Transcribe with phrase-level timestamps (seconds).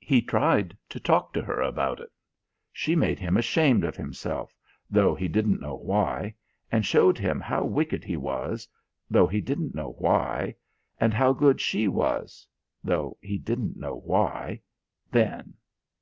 [0.00, 2.10] He tried to talk to her about it.
[2.72, 4.56] She made him ashamed of himself,
[4.88, 6.34] though he didn't know why;
[6.72, 8.66] and showed him how wicked he was,
[9.10, 10.54] though he didn't know why;
[10.98, 12.46] and how good she was,
[12.82, 14.62] though he didn't know why
[15.12, 15.52] then.